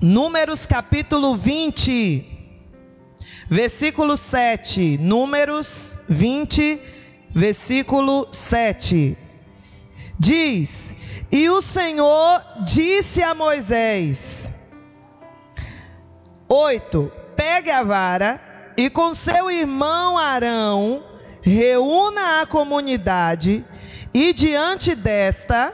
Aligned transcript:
Números 0.00 0.64
capítulo 0.64 1.34
20, 1.34 2.24
versículo 3.50 4.16
7. 4.16 4.96
Números 4.96 5.98
20, 6.08 6.80
versículo 7.34 8.28
7. 8.30 9.18
Diz: 10.16 10.94
E 11.32 11.50
o 11.50 11.60
Senhor 11.60 12.40
disse 12.64 13.24
a 13.24 13.34
Moisés: 13.34 14.52
8. 16.48 17.10
Pegue 17.34 17.72
a 17.72 17.82
vara 17.82 18.72
e 18.76 18.88
com 18.88 19.12
seu 19.12 19.50
irmão 19.50 20.16
Arão 20.16 21.02
reúna 21.42 22.40
a 22.40 22.46
comunidade 22.46 23.64
e 24.14 24.32
diante 24.32 24.94
desta 24.94 25.72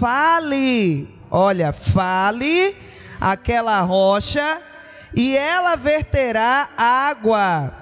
fale, 0.00 1.08
olha, 1.30 1.72
fale 1.72 2.74
aquela 3.20 3.80
rocha 3.80 4.62
e 5.14 5.36
ela 5.36 5.76
verterá 5.76 6.68
água. 6.76 7.74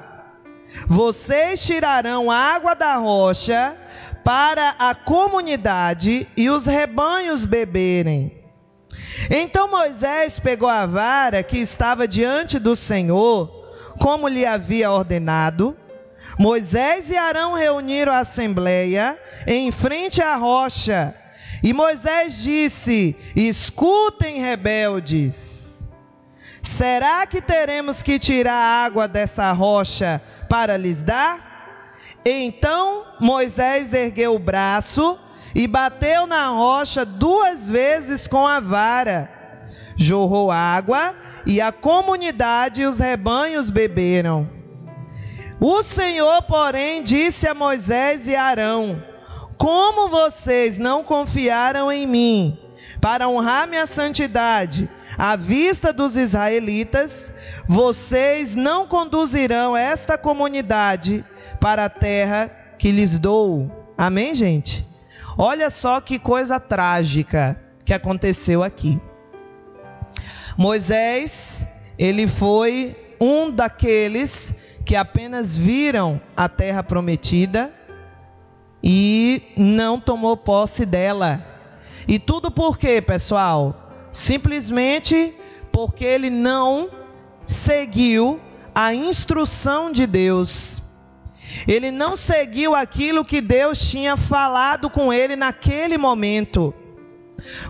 Vocês 0.86 1.64
tirarão 1.64 2.30
água 2.30 2.74
da 2.74 2.96
rocha 2.96 3.76
para 4.24 4.74
a 4.78 4.94
comunidade 4.94 6.28
e 6.36 6.48
os 6.48 6.66
rebanhos 6.66 7.44
beberem. 7.44 8.42
Então 9.30 9.70
Moisés 9.70 10.40
pegou 10.40 10.68
a 10.68 10.86
vara 10.86 11.42
que 11.42 11.58
estava 11.58 12.08
diante 12.08 12.58
do 12.58 12.74
Senhor, 12.74 13.48
como 14.00 14.28
lhe 14.28 14.44
havia 14.44 14.90
ordenado. 14.90 15.76
Moisés 16.38 17.10
e 17.10 17.16
Arão 17.16 17.52
reuniram 17.52 18.12
a 18.12 18.18
assembleia 18.18 19.18
em 19.46 19.70
frente 19.70 20.20
à 20.20 20.36
rocha 20.36 21.14
e 21.62 21.72
Moisés 21.72 22.42
disse: 22.42 23.16
Escutem, 23.34 24.40
rebeldes. 24.40 25.84
Será 26.62 27.26
que 27.26 27.42
teremos 27.42 28.02
que 28.02 28.18
tirar 28.18 28.54
água 28.54 29.06
dessa 29.06 29.52
rocha 29.52 30.20
para 30.48 30.76
lhes 30.76 31.02
dar? 31.02 31.98
Então 32.24 33.04
Moisés 33.20 33.92
ergueu 33.92 34.34
o 34.34 34.38
braço 34.38 35.18
e 35.54 35.68
bateu 35.68 36.26
na 36.26 36.48
rocha 36.48 37.04
duas 37.04 37.68
vezes 37.68 38.26
com 38.26 38.46
a 38.46 38.60
vara. 38.60 39.30
Jorrou 39.96 40.50
água 40.50 41.14
e 41.46 41.60
a 41.60 41.70
comunidade 41.70 42.80
e 42.80 42.86
os 42.86 42.98
rebanhos 42.98 43.68
beberam. 43.68 44.48
O 45.60 45.82
Senhor, 45.82 46.42
porém, 46.42 47.02
disse 47.02 47.46
a 47.46 47.54
Moisés 47.54 48.26
e 48.26 48.34
Arão: 48.34 49.02
como 49.56 50.08
vocês 50.08 50.78
não 50.78 51.02
confiaram 51.02 51.90
em 51.90 52.06
mim 52.06 52.58
para 53.00 53.28
honrar 53.28 53.68
minha 53.68 53.86
santidade 53.86 54.88
à 55.16 55.36
vista 55.36 55.92
dos 55.92 56.16
israelitas, 56.16 57.32
vocês 57.66 58.54
não 58.54 58.86
conduzirão 58.86 59.76
esta 59.76 60.18
comunidade 60.18 61.24
para 61.60 61.84
a 61.84 61.90
terra 61.90 62.48
que 62.78 62.90
lhes 62.90 63.18
dou. 63.18 63.70
Amém, 63.96 64.34
gente? 64.34 64.86
Olha 65.36 65.70
só 65.70 66.00
que 66.00 66.18
coisa 66.18 66.60
trágica 66.60 67.60
que 67.84 67.92
aconteceu 67.92 68.62
aqui. 68.62 69.00
Moisés, 70.56 71.66
ele 71.98 72.26
foi 72.26 72.96
um 73.20 73.50
daqueles 73.50 74.60
que 74.84 74.94
apenas 74.94 75.56
viram 75.56 76.20
a 76.36 76.48
terra 76.48 76.82
prometida 76.82 77.72
e 78.86 79.42
não 79.56 79.98
tomou 79.98 80.36
posse 80.36 80.84
dela. 80.84 81.42
E 82.06 82.18
tudo 82.18 82.50
por 82.50 82.76
quê, 82.76 83.00
pessoal? 83.00 83.90
Simplesmente 84.12 85.34
porque 85.72 86.04
ele 86.04 86.28
não 86.28 86.90
seguiu 87.42 88.38
a 88.74 88.92
instrução 88.92 89.90
de 89.90 90.06
Deus. 90.06 90.82
Ele 91.66 91.90
não 91.90 92.14
seguiu 92.14 92.74
aquilo 92.74 93.24
que 93.24 93.40
Deus 93.40 93.90
tinha 93.90 94.18
falado 94.18 94.90
com 94.90 95.10
ele 95.10 95.34
naquele 95.34 95.96
momento. 95.96 96.74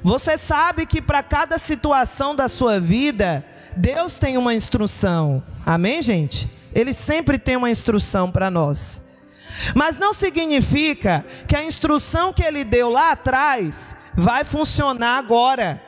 Você 0.03 0.37
sabe 0.37 0.85
que 0.85 1.01
para 1.01 1.23
cada 1.23 1.59
situação 1.59 2.35
da 2.35 2.49
sua 2.49 2.81
vida, 2.81 3.47
Deus 3.77 4.19
tem 4.19 4.37
uma 4.37 4.53
instrução. 4.53 5.41
Amém, 5.65 6.03
gente? 6.03 6.49
Ele 6.75 6.93
sempre 6.93 7.39
tem 7.39 7.55
uma 7.55 7.71
instrução 7.71 8.33
para 8.33 8.51
nós. 8.51 9.04
Mas 9.75 9.99
não 9.99 10.13
significa 10.13 11.25
que 11.47 11.57
a 11.57 11.63
instrução 11.63 12.33
que 12.33 12.43
ele 12.43 12.65
deu 12.65 12.89
lá 12.89 13.13
atrás 13.13 13.97
vai 14.15 14.45
funcionar 14.45 15.19
agora. 15.19 15.83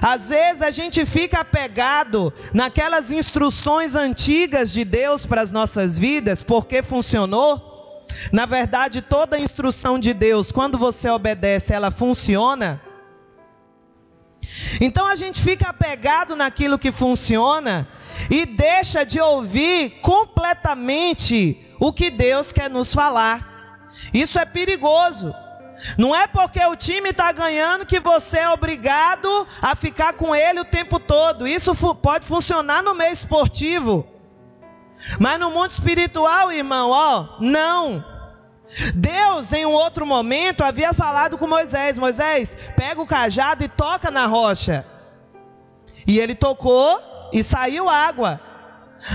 Às 0.00 0.30
vezes 0.30 0.62
a 0.62 0.70
gente 0.70 1.04
fica 1.04 1.40
apegado 1.40 2.32
naquelas 2.52 3.10
instruções 3.10 3.94
antigas 3.94 4.72
de 4.72 4.84
Deus 4.84 5.26
para 5.26 5.42
as 5.42 5.52
nossas 5.52 5.98
vidas, 5.98 6.42
porque 6.42 6.82
funcionou. 6.82 7.74
Na 8.32 8.46
verdade, 8.46 9.02
toda 9.02 9.38
instrução 9.38 9.98
de 9.98 10.14
Deus, 10.14 10.50
quando 10.50 10.78
você 10.78 11.10
obedece, 11.10 11.74
ela 11.74 11.90
funciona. 11.90 12.80
Então 14.80 15.06
a 15.06 15.16
gente 15.16 15.42
fica 15.42 15.68
apegado 15.68 16.34
naquilo 16.34 16.78
que 16.78 16.90
funciona 16.90 17.86
e 18.30 18.46
deixa 18.46 19.04
de 19.04 19.20
ouvir 19.20 20.00
completamente 20.00 21.65
o 21.78 21.92
que 21.92 22.10
Deus 22.10 22.52
quer 22.52 22.70
nos 22.70 22.92
falar. 22.92 23.88
Isso 24.12 24.38
é 24.38 24.44
perigoso. 24.44 25.34
Não 25.98 26.14
é 26.14 26.26
porque 26.26 26.64
o 26.64 26.76
time 26.76 27.10
está 27.10 27.32
ganhando 27.32 27.86
que 27.86 28.00
você 28.00 28.38
é 28.38 28.50
obrigado 28.50 29.46
a 29.60 29.74
ficar 29.74 30.14
com 30.14 30.34
ele 30.34 30.60
o 30.60 30.64
tempo 30.64 30.98
todo. 30.98 31.46
Isso 31.46 31.74
pode 31.96 32.26
funcionar 32.26 32.82
no 32.82 32.94
meio 32.94 33.12
esportivo. 33.12 34.06
Mas 35.20 35.38
no 35.38 35.50
mundo 35.50 35.70
espiritual, 35.70 36.50
irmão, 36.50 36.90
ó, 36.90 37.36
não. 37.40 38.04
Deus, 38.94 39.52
em 39.52 39.64
um 39.66 39.72
outro 39.72 40.06
momento, 40.06 40.64
havia 40.64 40.92
falado 40.92 41.36
com 41.38 41.46
Moisés: 41.46 41.98
Moisés, 41.98 42.56
pega 42.76 43.00
o 43.00 43.06
cajado 43.06 43.62
e 43.62 43.68
toca 43.68 44.10
na 44.10 44.26
rocha. 44.26 44.84
E 46.06 46.18
ele 46.18 46.34
tocou 46.34 47.00
e 47.32 47.44
saiu 47.44 47.88
água. 47.88 48.40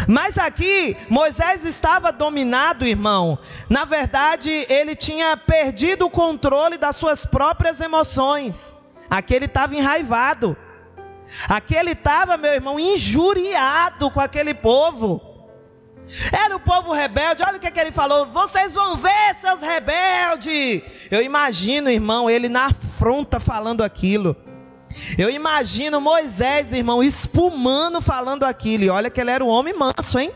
Mas 0.08 0.38
aqui 0.38 0.96
Moisés 1.10 1.66
estava 1.66 2.12
dominado, 2.12 2.86
irmão. 2.86 3.38
Na 3.70 3.86
verdade, 3.86 4.66
ele 4.70 4.96
tinha 4.96 5.36
perdido 5.36 6.06
o 6.06 6.10
controle 6.10 6.78
das 6.78 6.96
suas 6.96 7.26
próprias 7.26 7.82
emoções. 7.82 8.76
Aqui 9.10 9.34
ele 9.34 9.46
estava 9.46 9.76
enraivado. 9.76 10.56
Aqui 11.48 11.76
ele 11.76 11.92
estava, 11.92 12.38
meu 12.38 12.54
irmão, 12.54 12.80
injuriado 12.80 14.10
com 14.12 14.20
aquele 14.20 14.54
povo. 14.54 15.22
Era 16.32 16.56
o 16.56 16.60
povo 16.60 16.92
rebelde, 16.92 17.42
olha 17.42 17.58
o 17.58 17.60
que, 17.60 17.72
que 17.72 17.80
ele 17.80 17.92
falou: 17.92 18.26
vocês 18.26 18.76
vão 18.76 18.98
ver, 18.98 19.34
seus 19.40 19.62
rebeldes. 19.62 20.82
Eu 21.10 21.22
imagino, 21.22 21.90
irmão, 21.90 22.30
ele 22.30 22.50
na 22.50 22.66
afronta 22.68 23.40
falando 23.40 23.82
aquilo. 23.82 24.36
Eu 25.18 25.30
imagino 25.30 26.02
Moisés, 26.02 26.74
irmão, 26.74 27.04
espumando 27.04 28.02
falando 28.02 28.44
aquilo. 28.44 28.84
E 28.84 28.90
olha 28.90 29.10
que 29.10 29.20
ele 29.20 29.32
era 29.32 29.44
um 29.44 29.50
homem 29.50 29.74
manso, 29.74 30.20
hein? 30.20 30.32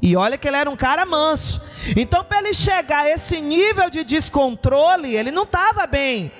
E 0.00 0.16
olha 0.16 0.36
que 0.36 0.46
ele 0.46 0.56
era 0.56 0.70
um 0.70 0.76
cara 0.76 1.06
manso. 1.06 1.60
Então, 1.96 2.24
para 2.24 2.38
ele 2.38 2.54
chegar 2.54 3.04
a 3.04 3.10
esse 3.10 3.40
nível 3.40 3.88
de 3.90 4.04
descontrole, 4.04 5.16
ele 5.16 5.30
não 5.30 5.44
estava 5.44 5.86
bem. 5.86 6.30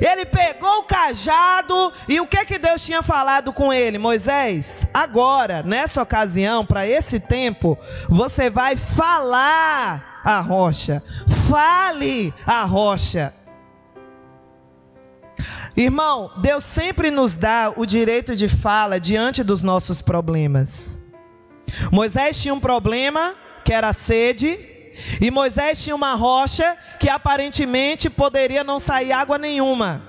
Ele 0.00 0.26
pegou 0.26 0.78
o 0.78 0.82
cajado 0.82 1.92
e 2.08 2.20
o 2.20 2.26
que 2.26 2.44
que 2.44 2.58
Deus 2.58 2.84
tinha 2.84 3.02
falado 3.02 3.52
com 3.52 3.72
ele? 3.72 3.96
Moisés, 3.96 4.88
agora, 4.92 5.62
nessa 5.62 6.02
ocasião, 6.02 6.66
para 6.66 6.86
esse 6.86 7.20
tempo, 7.20 7.78
você 8.08 8.50
vai 8.50 8.74
falar 8.74 10.20
a 10.24 10.40
rocha. 10.40 11.02
Fale 11.48 12.34
a 12.46 12.64
rocha. 12.64 13.32
Irmão, 15.78 16.32
Deus 16.38 16.64
sempre 16.64 17.08
nos 17.08 17.36
dá 17.36 17.72
o 17.76 17.86
direito 17.86 18.34
de 18.34 18.48
fala 18.48 18.98
diante 18.98 19.44
dos 19.44 19.62
nossos 19.62 20.02
problemas. 20.02 20.98
Moisés 21.92 22.42
tinha 22.42 22.52
um 22.52 22.58
problema, 22.58 23.36
que 23.64 23.72
era 23.72 23.90
a 23.90 23.92
sede, 23.92 24.58
e 25.20 25.30
Moisés 25.30 25.80
tinha 25.80 25.94
uma 25.94 26.14
rocha 26.14 26.76
que 26.98 27.08
aparentemente 27.08 28.10
poderia 28.10 28.64
não 28.64 28.80
sair 28.80 29.12
água 29.12 29.38
nenhuma. 29.38 30.02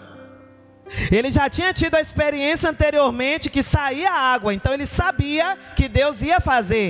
Ele 1.11 1.31
já 1.31 1.47
tinha 1.47 1.71
tido 1.71 1.94
a 1.94 2.01
experiência 2.01 2.67
anteriormente 2.67 3.47
que 3.47 3.61
saía 3.61 4.11
água, 4.11 4.51
então 4.51 4.73
ele 4.73 4.88
sabia 4.88 5.55
que 5.75 5.88
Deus 5.88 6.23
ia 6.23 6.39
fazer. 6.39 6.89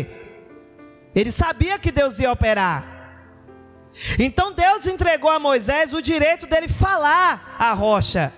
Ele 1.14 1.34
sabia 1.34 1.78
que 1.78 1.92
Deus 1.92 2.18
ia 2.18 2.32
operar. 2.32 2.80
Então 4.18 4.54
Deus 4.54 4.88
entregou 4.88 5.30
a 5.30 5.38
Moisés 5.38 5.94
o 5.94 6.02
direito 6.02 6.48
dele 6.48 6.70
falar 6.70 7.58
a 7.60 7.74
rocha 7.74 8.32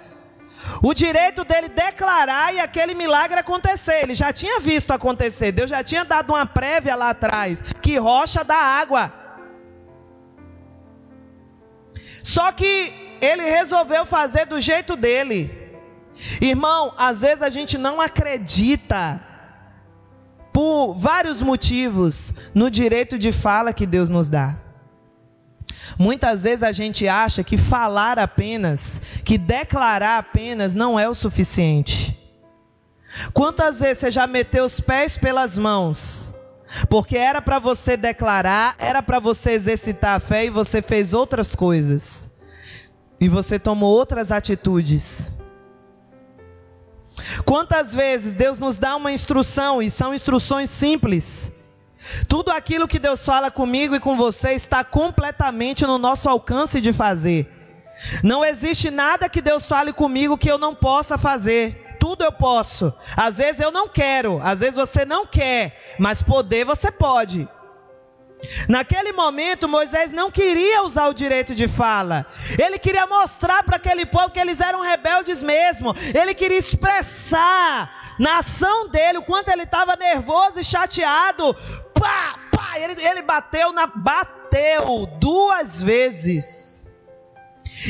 o 0.82 0.94
direito 0.94 1.44
dele 1.44 1.70
declarar 1.70 2.54
e 2.54 2.60
aquele 2.60 2.94
milagre 2.94 3.40
acontecer. 3.40 4.04
Ele 4.04 4.16
já 4.16 4.32
tinha 4.32 4.60
visto 4.60 4.92
acontecer, 4.92 5.52
Deus 5.52 5.70
já 5.70 5.84
tinha 5.84 6.04
dado 6.04 6.34
uma 6.34 6.46
prévia 6.46 6.96
lá 6.96 7.10
atrás, 7.10 7.62
que 7.82 7.98
rocha 7.98 8.44
dá 8.44 8.56
água. 8.56 9.14
Só 12.24 12.52
que 12.52 12.94
ele 13.22 13.44
resolveu 13.44 14.06
fazer 14.06 14.46
do 14.46 14.60
jeito 14.60 14.96
dele. 14.96 15.40
Irmão, 16.40 16.94
às 16.98 17.22
vezes 17.22 17.42
a 17.42 17.50
gente 17.50 17.78
não 17.78 18.00
acredita, 18.00 19.24
por 20.54 20.94
vários 20.94 21.42
motivos, 21.42 22.34
no 22.54 22.70
direito 22.70 23.18
de 23.18 23.32
fala 23.32 23.74
que 23.74 23.86
Deus 23.86 24.10
nos 24.10 24.30
dá. 24.30 24.58
Muitas 25.98 26.44
vezes 26.44 26.64
a 26.64 26.72
gente 26.72 27.08
acha 27.08 27.44
que 27.44 27.58
falar 27.58 28.20
apenas, 28.20 29.02
que 29.24 29.38
declarar 29.38 30.18
apenas 30.18 30.76
não 30.76 31.00
é 31.00 31.08
o 31.08 31.16
suficiente. 31.16 32.18
Quantas 33.34 33.80
vezes 33.80 34.00
você 34.00 34.12
já 34.12 34.26
meteu 34.26 34.64
os 34.66 34.80
pés 34.80 35.18
pelas 35.18 35.58
mãos? 35.58 36.34
Porque 36.90 37.18
era 37.18 37.42
para 37.42 37.60
você 37.60 37.98
declarar, 37.98 38.76
era 38.80 39.04
para 39.04 39.20
você 39.20 39.52
exercitar 39.52 40.16
a 40.16 40.20
fé 40.20 40.46
e 40.46 40.50
você 40.50 40.82
fez 40.82 41.14
outras 41.14 41.54
coisas. 41.54 42.32
E 43.20 43.28
você 43.28 43.60
tomou 43.60 43.94
outras 43.94 44.32
atitudes. 44.32 45.32
Quantas 47.46 47.94
vezes 47.94 48.34
Deus 48.34 48.58
nos 48.58 48.78
dá 48.78 48.96
uma 48.96 49.12
instrução 49.12 49.82
e 49.82 49.90
são 49.90 50.14
instruções 50.14 50.70
simples. 50.70 51.52
Tudo 52.28 52.52
aquilo 52.52 52.88
que 52.88 53.00
Deus 53.00 53.26
fala 53.26 53.52
comigo 53.52 53.96
e 53.96 54.00
com 54.00 54.16
você 54.16 54.54
está 54.54 54.84
completamente 54.84 55.86
no 55.86 55.98
nosso 55.98 56.30
alcance 56.30 56.82
de 56.82 56.92
fazer. 56.92 57.50
Não 58.24 58.44
existe 58.44 58.90
nada 58.90 59.30
que 59.30 59.42
Deus 59.42 59.66
fale 59.66 59.94
comigo 59.94 60.38
que 60.38 60.50
eu 60.50 60.58
não 60.58 60.74
possa 60.74 61.18
fazer. 61.18 61.96
Tudo 62.00 62.24
eu 62.24 62.32
posso. 62.32 62.94
Às 63.16 63.38
vezes 63.38 63.62
eu 63.62 63.72
não 63.72 63.88
quero, 63.88 64.40
às 64.44 64.60
vezes 64.60 64.76
você 64.76 65.06
não 65.06 65.26
quer, 65.26 65.96
mas 66.00 66.22
poder 66.22 66.66
você 66.66 66.92
pode. 66.92 67.48
Naquele 68.68 69.12
momento, 69.12 69.68
Moisés 69.68 70.12
não 70.12 70.32
queria 70.32 70.82
usar 70.82 71.08
o 71.08 71.14
direito 71.14 71.54
de 71.54 71.68
fala. 71.68 72.26
Ele 72.58 72.80
queria 72.80 73.06
mostrar 73.06 73.64
para 73.64 73.76
aquele 73.76 74.06
povo 74.06 74.32
que 74.32 74.40
eles 74.40 74.60
eram 74.60 74.82
rebeldes 74.82 75.44
mesmo. 75.44 75.94
Ele 76.14 76.34
queria 76.34 76.58
expressar 76.58 78.16
na 78.20 78.40
ação 78.40 78.88
dele 78.90 79.20
o 79.20 79.24
quanto 79.24 79.50
ele 79.50 79.64
estava 79.64 79.96
nervoso 79.96 80.60
e 80.60 80.64
chateado. 80.64 81.56
Pá, 82.02 82.36
pá, 82.52 82.80
ele, 82.80 83.00
ele 83.00 83.22
bateu 83.22 83.72
na 83.72 83.86
bateu 83.86 85.06
duas 85.20 85.84
vezes. 85.84 86.84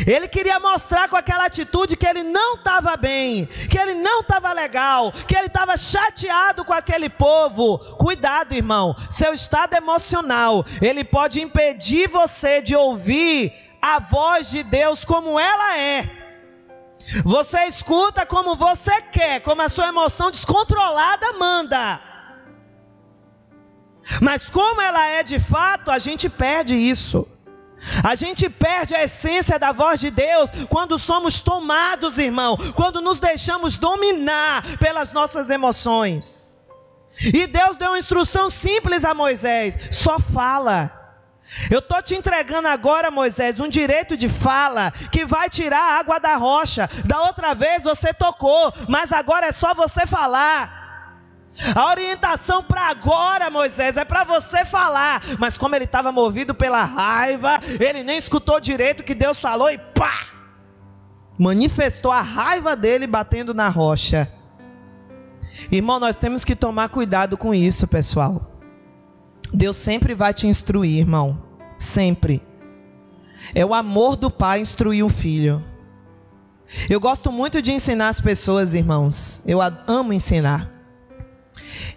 Ele 0.05 0.27
queria 0.27 0.59
mostrar 0.59 1.07
com 1.07 1.15
aquela 1.15 1.45
atitude 1.45 1.95
que 1.95 2.05
ele 2.05 2.23
não 2.23 2.55
estava 2.55 2.97
bem, 2.97 3.45
que 3.45 3.77
ele 3.77 3.93
não 3.93 4.19
estava 4.19 4.51
legal, 4.51 5.11
que 5.11 5.35
ele 5.35 5.47
estava 5.47 5.77
chateado 5.77 6.65
com 6.65 6.73
aquele 6.73 7.09
povo. 7.09 7.79
Cuidado, 7.95 8.53
irmão, 8.53 8.95
seu 9.09 9.33
estado 9.33 9.73
emocional, 9.75 10.65
ele 10.81 11.05
pode 11.05 11.41
impedir 11.41 12.09
você 12.09 12.61
de 12.61 12.75
ouvir 12.75 13.53
a 13.81 13.97
voz 13.99 14.49
de 14.49 14.61
Deus 14.61 15.05
como 15.05 15.39
ela 15.39 15.77
é. 15.77 16.09
Você 17.23 17.63
escuta 17.63 18.25
como 18.25 18.55
você 18.57 19.01
quer, 19.03 19.39
como 19.39 19.61
a 19.61 19.69
sua 19.69 19.87
emoção 19.87 20.31
descontrolada 20.31 21.31
manda. 21.33 22.10
Mas 24.21 24.49
como 24.49 24.81
ela 24.81 25.05
é 25.07 25.23
de 25.23 25.39
fato, 25.39 25.91
a 25.91 25.99
gente 25.99 26.29
perde 26.29 26.75
isso. 26.75 27.27
A 28.03 28.13
gente 28.13 28.49
perde 28.49 28.93
a 28.93 29.03
essência 29.03 29.57
da 29.57 29.71
voz 29.71 29.99
de 29.99 30.11
Deus 30.11 30.51
quando 30.69 30.99
somos 30.99 31.41
tomados, 31.41 32.19
irmão, 32.19 32.55
quando 32.75 33.01
nos 33.01 33.19
deixamos 33.19 33.77
dominar 33.77 34.61
pelas 34.77 35.11
nossas 35.11 35.49
emoções. 35.49 36.59
E 37.33 37.47
Deus 37.47 37.77
deu 37.77 37.91
uma 37.91 37.99
instrução 37.99 38.49
simples 38.49 39.03
a 39.03 39.13
Moisés: 39.13 39.77
só 39.91 40.19
fala. 40.19 40.99
Eu 41.69 41.79
estou 41.79 42.01
te 42.01 42.15
entregando 42.15 42.69
agora, 42.69 43.11
Moisés, 43.11 43.59
um 43.59 43.67
direito 43.67 44.15
de 44.15 44.29
fala 44.29 44.89
que 45.11 45.25
vai 45.25 45.49
tirar 45.49 45.81
a 45.81 45.99
água 45.99 46.17
da 46.17 46.37
rocha. 46.37 46.89
Da 47.03 47.21
outra 47.23 47.53
vez 47.53 47.83
você 47.83 48.13
tocou, 48.13 48.71
mas 48.87 49.11
agora 49.11 49.47
é 49.47 49.51
só 49.51 49.73
você 49.73 50.05
falar. 50.05 50.80
A 51.75 51.89
orientação 51.89 52.63
para 52.63 52.89
agora, 52.89 53.49
Moisés, 53.49 53.97
é 53.97 54.05
para 54.05 54.23
você 54.23 54.65
falar. 54.65 55.21
Mas 55.37 55.57
como 55.57 55.75
ele 55.75 55.85
estava 55.85 56.11
movido 56.11 56.55
pela 56.55 56.83
raiva, 56.83 57.59
ele 57.79 58.03
nem 58.03 58.17
escutou 58.17 58.59
direito 58.59 59.01
o 59.01 59.03
que 59.03 59.13
Deus 59.13 59.39
falou 59.39 59.69
e 59.69 59.77
pá! 59.77 60.27
Manifestou 61.37 62.11
a 62.11 62.21
raiva 62.21 62.75
dele 62.75 63.07
batendo 63.07 63.53
na 63.53 63.67
rocha. 63.67 64.31
Irmão, 65.71 65.99
nós 65.99 66.15
temos 66.15 66.43
que 66.43 66.55
tomar 66.55 66.89
cuidado 66.89 67.37
com 67.37 67.53
isso, 67.53 67.87
pessoal. 67.87 68.51
Deus 69.53 69.77
sempre 69.77 70.13
vai 70.13 70.33
te 70.33 70.47
instruir, 70.47 70.99
irmão. 70.99 71.41
Sempre. 71.77 72.41
É 73.53 73.65
o 73.65 73.73
amor 73.73 74.15
do 74.15 74.29
pai 74.29 74.61
instruir 74.61 75.03
o 75.03 75.09
filho. 75.09 75.63
Eu 76.89 76.99
gosto 76.99 77.31
muito 77.31 77.61
de 77.61 77.71
ensinar 77.71 78.09
as 78.09 78.21
pessoas, 78.21 78.73
irmãos. 78.73 79.41
Eu 79.45 79.59
amo 79.87 80.13
ensinar. 80.13 80.80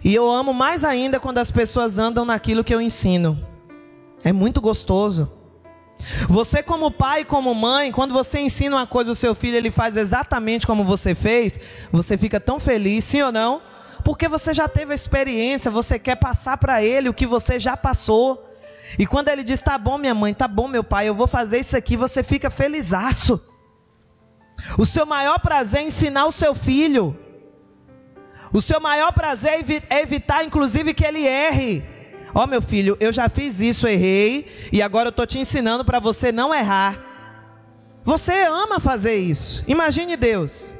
E 0.03 0.13
eu 0.13 0.29
amo 0.29 0.53
mais 0.53 0.83
ainda 0.83 1.19
quando 1.19 1.37
as 1.37 1.51
pessoas 1.51 1.97
andam 1.97 2.25
naquilo 2.25 2.63
que 2.63 2.73
eu 2.73 2.81
ensino. 2.81 3.39
É 4.23 4.31
muito 4.33 4.61
gostoso. 4.61 5.31
Você 6.27 6.61
como 6.61 6.91
pai 6.91 7.23
como 7.23 7.53
mãe, 7.55 7.91
quando 7.91 8.13
você 8.13 8.39
ensina 8.39 8.75
uma 8.75 8.87
coisa 8.87 9.11
ao 9.11 9.15
seu 9.15 9.33
filho, 9.33 9.55
ele 9.55 9.71
faz 9.71 9.97
exatamente 9.97 10.67
como 10.67 10.83
você 10.83 11.15
fez, 11.15 11.59
você 11.91 12.17
fica 12.17 12.39
tão 12.39 12.59
feliz, 12.59 13.03
sim 13.03 13.21
ou 13.21 13.31
não? 13.31 13.61
Porque 14.03 14.27
você 14.27 14.53
já 14.53 14.67
teve 14.67 14.91
a 14.91 14.95
experiência, 14.95 15.71
você 15.71 15.97
quer 15.97 16.15
passar 16.15 16.57
para 16.57 16.83
ele 16.83 17.09
o 17.09 17.13
que 17.13 17.25
você 17.25 17.59
já 17.59 17.75
passou. 17.75 18.47
E 18.99 19.05
quando 19.07 19.29
ele 19.29 19.43
diz, 19.43 19.61
tá 19.61 19.77
bom 19.77 19.97
minha 19.97 20.13
mãe, 20.13 20.33
tá 20.33 20.47
bom 20.47 20.67
meu 20.67 20.83
pai, 20.83 21.09
eu 21.09 21.15
vou 21.15 21.25
fazer 21.25 21.59
isso 21.59 21.75
aqui, 21.75 21.97
você 21.97 22.21
fica 22.21 22.49
felizaço. 22.51 23.41
O 24.77 24.85
seu 24.85 25.05
maior 25.05 25.39
prazer 25.39 25.81
é 25.81 25.85
ensinar 25.85 26.25
o 26.25 26.31
seu 26.31 26.53
filho. 26.53 27.17
O 28.55 28.61
seu 28.61 28.79
maior 28.79 29.11
prazer 29.11 29.65
é 29.89 29.99
evitar, 29.99 30.45
inclusive, 30.45 30.93
que 30.93 31.05
ele 31.05 31.27
erre. 31.27 31.83
Ó 32.33 32.43
oh, 32.43 32.47
meu 32.47 32.61
filho, 32.61 32.95
eu 33.01 33.11
já 33.11 33.27
fiz 33.27 33.59
isso, 33.59 33.85
errei, 33.85 34.49
e 34.71 34.81
agora 34.81 35.07
eu 35.07 35.09
estou 35.09 35.27
te 35.27 35.37
ensinando 35.37 35.83
para 35.83 35.99
você 35.99 36.31
não 36.31 36.55
errar. 36.55 36.97
Você 38.05 38.45
ama 38.45 38.79
fazer 38.79 39.15
isso. 39.15 39.61
Imagine 39.67 40.15
Deus. 40.15 40.73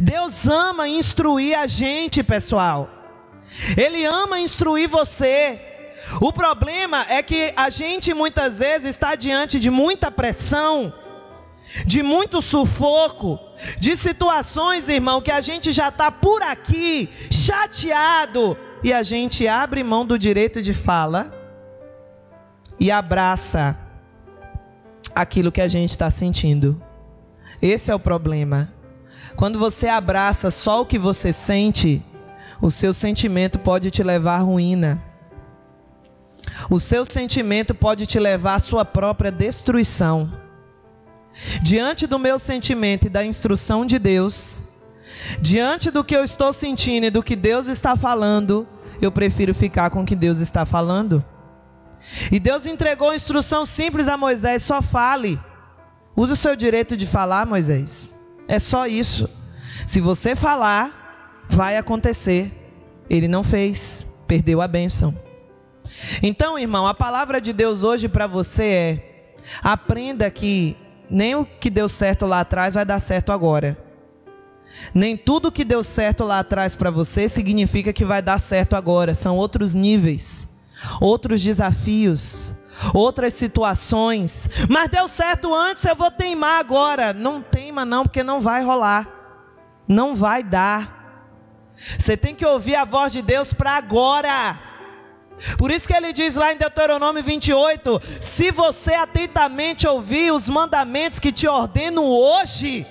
Deus 0.00 0.48
ama 0.48 0.88
instruir 0.88 1.58
a 1.58 1.66
gente, 1.66 2.22
pessoal. 2.22 2.88
Ele 3.76 4.06
ama 4.06 4.40
instruir 4.40 4.88
você. 4.88 5.60
O 6.22 6.32
problema 6.32 7.04
é 7.06 7.22
que 7.22 7.52
a 7.54 7.68
gente 7.68 8.14
muitas 8.14 8.60
vezes 8.60 8.88
está 8.88 9.14
diante 9.14 9.60
de 9.60 9.68
muita 9.68 10.10
pressão 10.10 10.90
de 11.86 12.02
muito 12.02 12.42
sufoco, 12.42 13.38
de 13.78 13.96
situações, 13.96 14.88
irmão, 14.88 15.20
que 15.20 15.30
a 15.30 15.40
gente 15.40 15.72
já 15.72 15.88
está 15.88 16.10
por 16.10 16.42
aqui, 16.42 17.08
chateado, 17.30 18.56
e 18.84 18.92
a 18.92 19.02
gente 19.02 19.46
abre 19.46 19.82
mão 19.82 20.04
do 20.04 20.18
direito 20.18 20.60
de 20.60 20.74
fala 20.74 21.32
e 22.78 22.90
abraça 22.90 23.76
aquilo 25.14 25.52
que 25.52 25.60
a 25.60 25.68
gente 25.68 25.90
está 25.90 26.10
sentindo. 26.10 26.82
Esse 27.60 27.90
é 27.90 27.94
o 27.94 28.00
problema. 28.00 28.72
Quando 29.36 29.58
você 29.58 29.88
abraça 29.88 30.50
só 30.50 30.82
o 30.82 30.86
que 30.86 30.98
você 30.98 31.32
sente, 31.32 32.02
o 32.60 32.70
seu 32.70 32.92
sentimento 32.92 33.58
pode 33.58 33.90
te 33.90 34.02
levar 34.02 34.36
à 34.36 34.42
ruína. 34.42 35.02
O 36.68 36.80
seu 36.80 37.04
sentimento 37.04 37.74
pode 37.74 38.04
te 38.04 38.18
levar 38.18 38.56
à 38.56 38.58
sua 38.58 38.84
própria 38.84 39.30
destruição. 39.30 40.41
Diante 41.62 42.06
do 42.06 42.18
meu 42.18 42.38
sentimento 42.38 43.06
e 43.06 43.10
da 43.10 43.24
instrução 43.24 43.84
de 43.86 43.98
Deus, 43.98 44.62
diante 45.40 45.90
do 45.90 46.04
que 46.04 46.16
eu 46.16 46.24
estou 46.24 46.52
sentindo 46.52 47.06
e 47.06 47.10
do 47.10 47.22
que 47.22 47.34
Deus 47.34 47.66
está 47.68 47.96
falando, 47.96 48.66
eu 49.00 49.10
prefiro 49.10 49.54
ficar 49.54 49.90
com 49.90 50.02
o 50.02 50.06
que 50.06 50.14
Deus 50.14 50.38
está 50.38 50.64
falando. 50.64 51.24
E 52.30 52.38
Deus 52.38 52.66
entregou 52.66 53.14
instrução 53.14 53.64
simples 53.64 54.08
a 54.08 54.16
Moisés: 54.16 54.62
só 54.62 54.82
fale. 54.82 55.38
Use 56.14 56.32
o 56.32 56.36
seu 56.36 56.54
direito 56.54 56.96
de 56.96 57.06
falar, 57.06 57.46
Moisés. 57.46 58.14
É 58.46 58.58
só 58.58 58.86
isso. 58.86 59.28
Se 59.86 60.00
você 60.00 60.36
falar, 60.36 61.44
vai 61.48 61.76
acontecer. 61.76 62.52
Ele 63.08 63.28
não 63.28 63.42
fez, 63.42 64.06
perdeu 64.26 64.60
a 64.60 64.68
bênção. 64.68 65.14
Então, 66.22 66.58
irmão, 66.58 66.86
a 66.86 66.94
palavra 66.94 67.40
de 67.40 67.52
Deus 67.52 67.82
hoje 67.82 68.08
para 68.08 68.26
você 68.26 68.64
é: 68.64 69.34
aprenda 69.62 70.30
que 70.30 70.76
nem 71.12 71.34
o 71.34 71.44
que 71.44 71.68
deu 71.68 71.90
certo 71.90 72.24
lá 72.24 72.40
atrás 72.40 72.72
vai 72.72 72.86
dar 72.86 72.98
certo 72.98 73.32
agora. 73.32 73.76
Nem 74.94 75.14
tudo 75.14 75.52
que 75.52 75.62
deu 75.62 75.84
certo 75.84 76.24
lá 76.24 76.38
atrás 76.38 76.74
para 76.74 76.90
você 76.90 77.28
significa 77.28 77.92
que 77.92 78.04
vai 78.04 78.22
dar 78.22 78.38
certo 78.38 78.74
agora. 78.74 79.12
São 79.12 79.36
outros 79.36 79.74
níveis, 79.74 80.48
outros 81.02 81.42
desafios, 81.42 82.54
outras 82.94 83.34
situações. 83.34 84.48
Mas 84.70 84.88
deu 84.88 85.06
certo 85.06 85.54
antes, 85.54 85.84
eu 85.84 85.94
vou 85.94 86.10
teimar 86.10 86.58
agora. 86.58 87.12
Não 87.12 87.42
teima, 87.42 87.84
não, 87.84 88.04
porque 88.04 88.22
não 88.22 88.40
vai 88.40 88.64
rolar. 88.64 89.06
Não 89.86 90.14
vai 90.14 90.42
dar. 90.42 91.28
Você 91.98 92.16
tem 92.16 92.34
que 92.34 92.46
ouvir 92.46 92.74
a 92.74 92.86
voz 92.86 93.12
de 93.12 93.20
Deus 93.20 93.52
para 93.52 93.72
agora. 93.72 94.58
Por 95.58 95.70
isso 95.70 95.88
que 95.88 95.94
ele 95.94 96.12
diz 96.12 96.36
lá 96.36 96.52
em 96.52 96.56
Deuteronômio 96.56 97.22
28: 97.22 98.00
se 98.20 98.50
você 98.50 98.94
atentamente 98.94 99.86
ouvir 99.86 100.32
os 100.32 100.48
mandamentos 100.48 101.18
que 101.18 101.32
te 101.32 101.46
ordeno 101.46 102.04
hoje, 102.04 102.86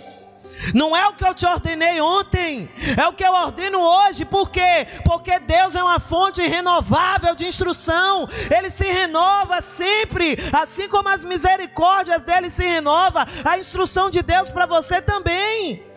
Não 0.74 0.96
é 0.96 1.08
o 1.08 1.14
que 1.14 1.26
eu 1.26 1.34
te 1.34 1.46
ordenei 1.46 2.00
ontem, 2.02 2.70
é 2.98 3.08
o 3.08 3.14
que 3.14 3.24
eu 3.24 3.32
ordeno 3.32 3.80
hoje, 3.80 4.26
por 4.26 4.50
quê? 4.50 4.86
Porque 5.04 5.40
Deus 5.40 5.76
é 5.76 5.82
uma 5.82 6.00
fonte 6.00 6.42
renovável 6.42 7.34
de 7.36 7.46
instrução, 7.48 8.28
Ele 8.56 8.70
se 8.70 8.86
renova 8.86 9.62
sempre, 9.62 10.38
assim 10.54 10.88
como 10.88 11.10
as 11.10 11.24
misericórdias 11.24 12.22
dele 12.24 12.50
se 12.50 12.64
renova, 12.64 13.26
a 13.44 13.58
instrução 13.58 14.10
de 14.10 14.22
Deus 14.22 14.50
para 14.50 14.66
você 14.66 15.02
também. 15.02 15.91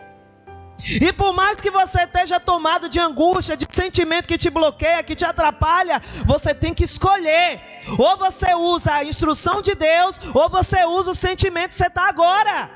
E 0.85 1.11
por 1.11 1.33
mais 1.33 1.57
que 1.57 1.71
você 1.71 2.03
esteja 2.03 2.39
tomado 2.39 2.87
de 2.87 2.99
angústia, 2.99 3.57
de 3.57 3.67
sentimento 3.71 4.27
que 4.27 4.37
te 4.37 4.49
bloqueia, 4.49 5.03
que 5.03 5.15
te 5.15 5.25
atrapalha, 5.25 5.99
você 6.25 6.53
tem 6.53 6.73
que 6.73 6.83
escolher. 6.83 7.61
Ou 7.97 8.17
você 8.17 8.53
usa 8.53 8.93
a 8.93 9.03
instrução 9.03 9.61
de 9.61 9.73
Deus, 9.73 10.19
ou 10.33 10.47
você 10.47 10.85
usa 10.85 11.11
o 11.11 11.15
sentimento 11.15 11.69
que 11.69 11.75
você 11.75 11.87
está 11.87 12.07
agora. 12.07 12.69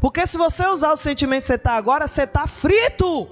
Porque 0.00 0.26
se 0.26 0.36
você 0.36 0.66
usar 0.66 0.92
o 0.92 0.96
sentimento 0.96 1.42
que 1.42 1.46
você 1.46 1.54
está 1.54 1.74
agora, 1.74 2.08
você 2.08 2.24
está 2.24 2.48
frito. 2.48 3.28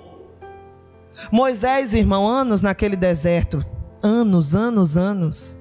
Moisés, 1.31 1.93
irmão, 1.93 2.27
anos 2.27 2.63
naquele 2.63 2.95
deserto. 2.97 3.65
Anos, 4.01 4.55
anos, 4.55 4.97
anos. 4.97 5.57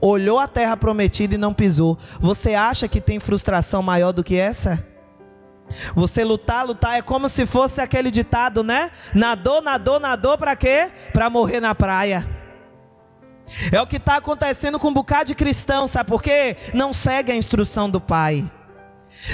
Olhou 0.00 0.38
a 0.38 0.48
terra 0.48 0.76
prometida 0.76 1.34
e 1.34 1.38
não 1.38 1.54
pisou. 1.54 1.96
Você 2.20 2.54
acha 2.54 2.88
que 2.88 3.00
tem 3.00 3.20
frustração 3.20 3.82
maior 3.82 4.12
do 4.12 4.24
que 4.24 4.36
essa? 4.36 4.91
Você 5.94 6.24
lutar, 6.24 6.66
lutar 6.66 6.98
é 6.98 7.02
como 7.02 7.28
se 7.28 7.46
fosse 7.46 7.80
aquele 7.80 8.10
ditado, 8.10 8.62
né? 8.62 8.90
Nadou, 9.14 9.62
nadou, 9.62 9.98
nadou 9.98 10.36
para 10.38 10.56
quê? 10.56 10.90
Para 11.12 11.30
morrer 11.30 11.60
na 11.60 11.74
praia. 11.74 12.26
É 13.70 13.80
o 13.80 13.86
que 13.86 13.96
está 13.96 14.16
acontecendo 14.16 14.78
com 14.78 14.88
um 14.88 14.94
bocado 14.94 15.26
de 15.26 15.34
cristão, 15.34 15.86
sabe 15.86 16.08
por 16.08 16.22
quê? 16.22 16.56
Não 16.72 16.92
segue 16.92 17.32
a 17.32 17.36
instrução 17.36 17.90
do 17.90 18.00
Pai. 18.00 18.50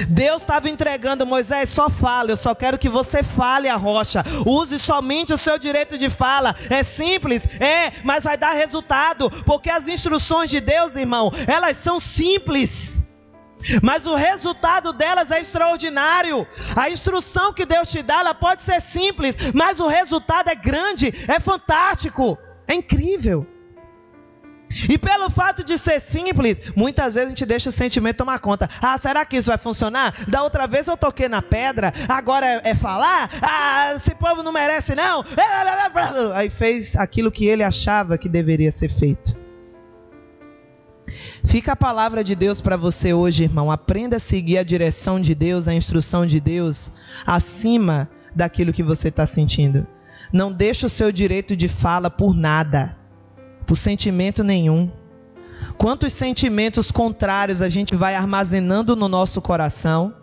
Deus 0.09 0.43
estava 0.43 0.69
entregando 0.69 1.25
Moisés, 1.25 1.71
só 1.71 1.89
fala, 1.89 2.31
eu 2.31 2.37
só 2.37 2.55
quero 2.55 2.79
que 2.79 2.89
você 2.89 3.23
fale 3.23 3.69
a 3.69 3.77
rocha, 3.77 4.23
use 4.45 4.79
somente 4.79 5.33
o 5.33 5.39
seu 5.39 5.59
direito 5.59 5.97
de 5.97 6.11
fala. 6.11 6.55
É 6.69 6.83
simples, 6.83 7.49
é, 7.61 7.93
mas 8.05 8.25
vai 8.25 8.37
dar 8.37 8.53
resultado, 8.53 9.31
porque 9.47 9.71
as 9.71 9.89
instruções 9.89 10.51
de 10.51 10.61
Deus, 10.61 10.97
irmão, 10.97 11.31
elas 11.47 11.77
são 11.77 11.99
simples. 11.99 13.03
Mas 13.83 14.07
o 14.07 14.15
resultado 14.15 14.93
delas 14.93 15.31
é 15.31 15.41
extraordinário. 15.41 16.47
A 16.77 16.91
instrução 16.91 17.53
que 17.53 17.67
Deus 17.67 17.89
te 17.89 18.03
dá, 18.03 18.21
ela 18.21 18.35
pode 18.35 18.63
ser 18.63 18.81
simples, 18.81 19.37
mas 19.55 19.81
o 19.81 19.87
resultado 19.87 20.49
é 20.49 20.55
grande, 20.55 21.13
é 21.27 21.41
fantástico, 21.41 22.39
é 22.67 22.75
incrível. 22.75 23.47
E 24.89 24.99
pelo 24.99 25.31
fato 25.31 25.65
de 25.65 25.79
ser 25.79 26.01
simples, 26.01 26.61
muitas 26.77 27.15
vezes 27.15 27.29
a 27.29 27.31
gente 27.31 27.47
deixa 27.47 27.71
o 27.71 27.73
sentimento 27.73 28.19
tomar 28.19 28.39
conta. 28.39 28.69
Ah, 28.81 28.97
será 28.99 29.25
que 29.25 29.37
isso 29.37 29.49
vai 29.49 29.59
funcionar? 29.59 30.15
Da 30.29 30.43
outra 30.43 30.67
vez 30.67 30.87
eu 30.87 30.97
toquei 30.97 31.29
na 31.29 31.41
pedra, 31.41 31.93
agora 32.09 32.47
é, 32.47 32.71
é 32.71 32.75
falar? 32.75 33.31
Ah, 33.41 33.95
esse 33.97 34.15
povo 34.15 34.43
não 34.43 34.53
merece 34.53 34.95
não. 34.95 35.25
Aí 36.35 36.51
fez 36.51 36.97
aquilo 36.97 37.31
que 37.31 37.47
ele 37.47 37.63
achava 37.63 38.19
que 38.19 38.29
deveria 38.29 38.71
ser 38.71 38.91
feito. 38.91 39.48
Fica 41.45 41.73
a 41.73 41.77
palavra 41.77 42.23
de 42.23 42.35
Deus 42.35 42.61
para 42.61 42.77
você 42.77 43.13
hoje, 43.13 43.45
irmão. 43.45 43.71
Aprenda 43.71 44.17
a 44.17 44.21
seguir 44.21 44.59
a 44.59 44.63
direção 44.63 45.21
de 45.21 45.35
Deus, 45.35 45.69
a 45.69 45.75
instrução 45.75 46.27
de 46.27 46.41
Deus, 46.41 46.93
acima 47.27 48.09
daquilo 48.35 48.73
que 48.73 48.83
você 48.83 49.09
está 49.09 49.27
sentindo. 49.27 49.87
Não 50.33 50.53
deixe 50.53 50.85
o 50.85 50.91
seu 50.91 51.11
direito 51.11 51.57
de 51.57 51.69
fala 51.69 52.11
por 52.11 52.35
nada 52.35 52.99
por 53.69 53.77
sentimento 53.77 54.43
nenhum. 54.43 54.91
Quantos 55.77 56.15
sentimentos 56.15 56.91
contrários 56.91 57.61
a 57.61 57.69
gente 57.69 57.95
vai 57.95 58.15
armazenando 58.15 58.97
no 58.97 59.09
nosso 59.09 59.43
coração? 59.43 60.15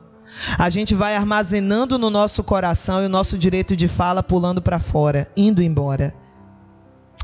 A 0.58 0.70
gente 0.70 0.96
vai 0.96 1.16
armazenando 1.16 1.98
no 2.00 2.10
nosso 2.10 2.44
coração 2.44 3.02
e 3.02 3.06
o 3.06 3.10
nosso 3.10 3.38
direito 3.38 3.76
de 3.76 3.88
fala 3.88 4.24
pulando 4.24 4.62
para 4.62 4.80
fora, 4.80 5.32
indo 5.38 5.62
embora. 5.62 6.14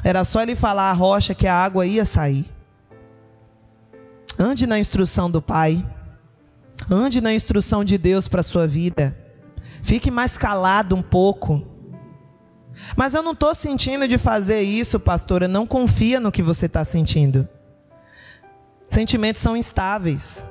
Era 0.04 0.24
só 0.24 0.42
ele 0.44 0.56
falar 0.56 0.92
a 0.92 0.94
rocha 0.94 1.34
que 1.34 1.48
a 1.48 1.56
água 1.56 1.86
ia 1.86 2.06
sair. 2.06 2.46
Ande 4.38 4.66
na 4.66 4.80
instrução 4.80 5.30
do 5.30 5.42
Pai. 5.42 5.86
Ande 6.90 7.22
na 7.22 7.34
instrução 7.34 7.84
de 7.84 7.98
Deus 7.98 8.28
para 8.28 8.42
a 8.42 8.44
sua 8.44 8.68
vida. 8.68 9.16
Fique 9.84 10.10
mais 10.10 10.38
calado 10.38 10.96
um 10.96 11.02
pouco. 11.02 11.66
Mas 12.96 13.14
eu 13.14 13.22
não 13.22 13.34
estou 13.34 13.54
sentindo 13.54 14.08
de 14.08 14.18
fazer 14.18 14.62
isso, 14.62 15.00
pastora. 15.00 15.48
Não 15.48 15.68
confia 15.68 16.20
no 16.20 16.32
que 16.32 16.42
você 16.42 16.66
está 16.66 16.84
sentindo. 16.84 17.48
Sentimentos 18.88 19.42
são 19.42 19.56
instáveis. 19.56 20.46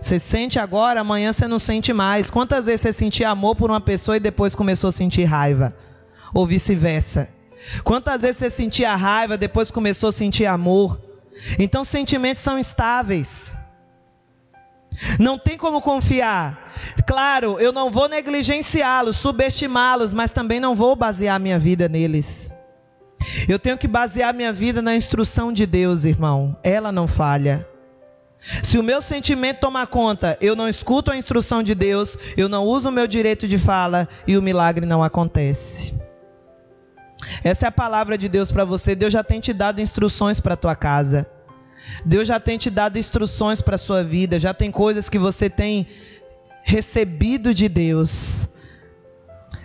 Você 0.00 0.18
sente 0.18 0.58
agora, 0.58 1.00
amanhã 1.00 1.32
você 1.32 1.46
não 1.46 1.58
sente 1.58 1.92
mais. 1.92 2.30
Quantas 2.30 2.66
vezes 2.66 2.80
você 2.80 2.92
sentia 2.92 3.30
amor 3.30 3.54
por 3.54 3.70
uma 3.70 3.80
pessoa 3.80 4.16
e 4.16 4.20
depois 4.20 4.54
começou 4.54 4.88
a 4.88 4.92
sentir 4.92 5.24
raiva? 5.24 5.76
Ou 6.32 6.46
vice-versa. 6.46 7.28
Quantas 7.84 8.22
vezes 8.22 8.38
você 8.38 8.50
sentia 8.50 8.96
raiva, 8.96 9.36
depois 9.36 9.70
começou 9.70 10.08
a 10.08 10.12
sentir 10.12 10.46
amor? 10.46 10.98
Então, 11.58 11.84
sentimentos 11.84 12.42
são 12.42 12.58
instáveis. 12.58 13.54
Não 15.18 15.38
tem 15.38 15.56
como 15.58 15.80
confiar. 15.80 16.72
Claro, 17.06 17.58
eu 17.58 17.72
não 17.72 17.90
vou 17.90 18.08
negligenciá-los, 18.08 19.16
subestimá-los, 19.16 20.12
mas 20.12 20.30
também 20.30 20.60
não 20.60 20.74
vou 20.74 20.94
basear 20.94 21.40
minha 21.40 21.58
vida 21.58 21.88
neles. 21.88 22.52
Eu 23.48 23.58
tenho 23.58 23.78
que 23.78 23.88
basear 23.88 24.34
minha 24.34 24.52
vida 24.52 24.82
na 24.82 24.94
instrução 24.94 25.52
de 25.52 25.66
Deus, 25.66 26.04
irmão. 26.04 26.56
Ela 26.62 26.92
não 26.92 27.08
falha. 27.08 27.66
Se 28.62 28.76
o 28.76 28.82
meu 28.82 29.00
sentimento 29.00 29.60
tomar 29.60 29.86
conta, 29.86 30.36
eu 30.40 30.56
não 30.56 30.68
escuto 30.68 31.12
a 31.12 31.16
instrução 31.16 31.62
de 31.62 31.74
Deus, 31.74 32.18
eu 32.36 32.48
não 32.48 32.64
uso 32.64 32.88
o 32.88 32.92
meu 32.92 33.06
direito 33.06 33.46
de 33.46 33.56
fala 33.56 34.08
e 34.26 34.36
o 34.36 34.42
milagre 34.42 34.84
não 34.84 35.02
acontece. 35.02 35.94
Essa 37.42 37.66
é 37.66 37.68
a 37.68 37.72
palavra 37.72 38.16
de 38.18 38.28
Deus 38.28 38.50
para 38.50 38.64
você. 38.64 38.94
Deus 38.94 39.12
já 39.12 39.22
tem 39.22 39.40
te 39.40 39.52
dado 39.52 39.80
instruções 39.80 40.40
para 40.40 40.56
tua 40.56 40.74
casa. 40.74 41.30
Deus 42.04 42.28
já 42.28 42.38
tem 42.38 42.58
te 42.58 42.70
dado 42.70 42.98
instruções 42.98 43.60
para 43.60 43.74
a 43.74 43.78
sua 43.78 44.02
vida, 44.04 44.38
já 44.38 44.54
tem 44.54 44.70
coisas 44.70 45.08
que 45.08 45.18
você 45.18 45.50
tem 45.50 45.86
recebido 46.62 47.52
de 47.52 47.68
Deus. 47.68 48.46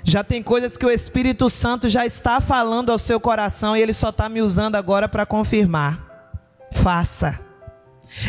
Já 0.04 0.24
tem 0.24 0.42
coisas 0.42 0.78
que 0.78 0.86
o 0.86 0.92
Espírito 0.92 1.50
Santo 1.50 1.90
já 1.90 2.06
está 2.06 2.40
falando 2.40 2.92
ao 2.92 2.98
seu 2.98 3.20
coração 3.20 3.76
e 3.76 3.82
ele 3.82 3.94
só 3.94 4.10
está 4.10 4.30
me 4.30 4.42
usando 4.42 4.76
agora 4.76 5.08
para 5.08 5.26
confirmar. 5.26 6.34
Faça. 6.72 7.40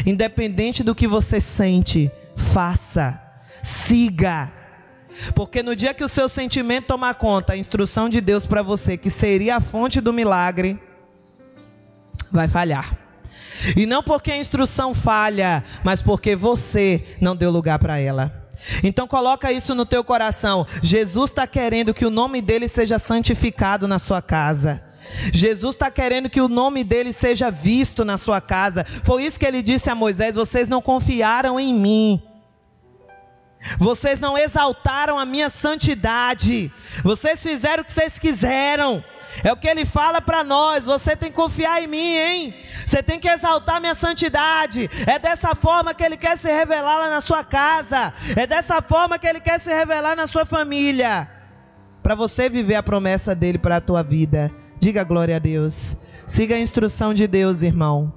Independente 0.04 0.82
do 0.82 0.94
que 0.94 1.06
você 1.06 1.40
sente, 1.40 2.10
faça. 2.36 3.20
Siga. 3.62 4.52
Porque 5.34 5.62
no 5.62 5.74
dia 5.74 5.94
que 5.94 6.04
o 6.04 6.08
seu 6.08 6.28
sentimento 6.28 6.86
tomar 6.86 7.14
conta, 7.14 7.52
a 7.52 7.56
instrução 7.56 8.08
de 8.08 8.20
Deus 8.20 8.46
para 8.46 8.62
você, 8.62 8.96
que 8.96 9.10
seria 9.10 9.56
a 9.56 9.60
fonte 9.60 10.00
do 10.00 10.12
milagre, 10.12 10.80
vai 12.30 12.48
falhar. 12.48 12.96
E 13.76 13.86
não 13.86 14.02
porque 14.02 14.30
a 14.30 14.36
instrução 14.36 14.94
falha, 14.94 15.64
mas 15.82 16.00
porque 16.00 16.36
você 16.36 17.04
não 17.20 17.34
deu 17.34 17.50
lugar 17.50 17.78
para 17.78 17.98
ela. 17.98 18.48
Então 18.82 19.06
coloca 19.06 19.52
isso 19.52 19.74
no 19.74 19.86
teu 19.86 20.04
coração. 20.04 20.66
Jesus 20.82 21.30
está 21.30 21.46
querendo 21.46 21.94
que 21.94 22.04
o 22.04 22.10
nome 22.10 22.40
dele 22.40 22.68
seja 22.68 22.98
santificado 22.98 23.88
na 23.88 23.98
sua 23.98 24.20
casa. 24.20 24.82
Jesus 25.32 25.74
está 25.74 25.90
querendo 25.90 26.28
que 26.28 26.40
o 26.40 26.48
nome 26.48 26.84
dele 26.84 27.12
seja 27.12 27.50
visto 27.50 28.04
na 28.04 28.18
sua 28.18 28.40
casa. 28.40 28.84
Foi 29.04 29.24
isso 29.24 29.38
que 29.38 29.46
ele 29.46 29.62
disse 29.62 29.90
a 29.90 29.94
Moisés: 29.94 30.36
vocês 30.36 30.68
não 30.68 30.82
confiaram 30.82 31.58
em 31.58 31.72
mim. 31.72 32.22
Vocês 33.78 34.20
não 34.20 34.36
exaltaram 34.36 35.18
a 35.18 35.24
minha 35.24 35.50
santidade. 35.50 36.72
Vocês 37.02 37.42
fizeram 37.42 37.82
o 37.82 37.86
que 37.86 37.92
vocês 37.92 38.18
quiseram. 38.18 39.04
É 39.44 39.52
o 39.52 39.56
que 39.56 39.68
ele 39.68 39.84
fala 39.84 40.20
para 40.20 40.42
nós. 40.42 40.86
Você 40.86 41.14
tem 41.14 41.30
que 41.30 41.36
confiar 41.36 41.82
em 41.82 41.86
mim, 41.86 42.16
hein? 42.16 42.54
Você 42.86 43.02
tem 43.02 43.20
que 43.20 43.28
exaltar 43.28 43.80
minha 43.80 43.94
santidade. 43.94 44.88
É 45.06 45.18
dessa 45.18 45.54
forma 45.54 45.94
que 45.94 46.02
ele 46.02 46.16
quer 46.16 46.36
se 46.36 46.50
revelar 46.50 46.98
lá 46.98 47.10
na 47.10 47.20
sua 47.20 47.44
casa. 47.44 48.12
É 48.36 48.46
dessa 48.46 48.80
forma 48.80 49.18
que 49.18 49.26
ele 49.26 49.40
quer 49.40 49.58
se 49.58 49.72
revelar 49.72 50.16
na 50.16 50.26
sua 50.26 50.44
família. 50.44 51.28
Para 52.02 52.14
você 52.14 52.48
viver 52.48 52.76
a 52.76 52.82
promessa 52.82 53.34
dele 53.34 53.58
para 53.58 53.76
a 53.76 53.80
tua 53.80 54.02
vida. 54.02 54.50
Diga 54.80 55.04
glória 55.04 55.36
a 55.36 55.38
Deus. 55.38 55.96
Siga 56.26 56.54
a 56.54 56.60
instrução 56.60 57.12
de 57.12 57.26
Deus, 57.26 57.62
irmão. 57.62 58.12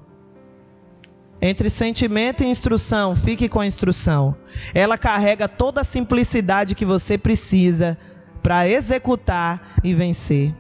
Entre 1.42 1.70
sentimento 1.70 2.44
e 2.44 2.48
instrução, 2.48 3.16
fique 3.16 3.50
com 3.50 3.60
a 3.60 3.66
instrução. 3.66 4.36
Ela 4.74 4.98
carrega 4.98 5.48
toda 5.48 5.82
a 5.82 5.84
simplicidade 5.84 6.76
que 6.76 6.86
você 6.86 7.18
precisa 7.18 7.98
para 8.44 8.68
executar 8.68 9.76
e 9.84 9.94
vencer. 9.94 10.54